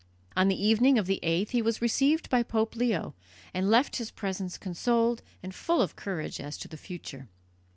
On 0.35 0.47
the 0.47 0.59
evening 0.59 0.97
of 0.97 1.05
the 1.05 1.19
8th 1.21 1.49
he 1.51 1.61
was 1.61 1.79
received 1.79 2.27
by 2.31 2.41
Pope 2.41 2.75
Leo, 2.75 3.13
and 3.53 3.69
left 3.69 3.97
his 3.97 4.09
presence 4.09 4.57
consoled 4.57 5.21
and 5.43 5.53
full 5.53 5.79
of 5.79 5.95
courage 5.95 6.39
as 6.39 6.57
to 6.57 6.67
the 6.67 6.75
future. 6.75 7.27